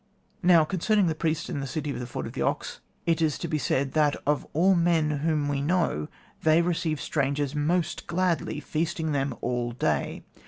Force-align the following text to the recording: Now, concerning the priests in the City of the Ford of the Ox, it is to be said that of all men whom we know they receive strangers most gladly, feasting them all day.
Now, 0.41 0.63
concerning 0.65 1.05
the 1.05 1.13
priests 1.13 1.47
in 1.47 1.59
the 1.59 1.67
City 1.67 1.91
of 1.91 1.99
the 1.99 2.07
Ford 2.07 2.25
of 2.25 2.33
the 2.33 2.41
Ox, 2.41 2.79
it 3.05 3.21
is 3.21 3.37
to 3.37 3.47
be 3.47 3.59
said 3.59 3.91
that 3.91 4.15
of 4.25 4.47
all 4.51 4.73
men 4.73 5.11
whom 5.19 5.47
we 5.47 5.61
know 5.61 6.07
they 6.41 6.63
receive 6.63 6.99
strangers 6.99 7.53
most 7.53 8.07
gladly, 8.07 8.59
feasting 8.59 9.11
them 9.11 9.35
all 9.41 9.73
day. 9.73 10.23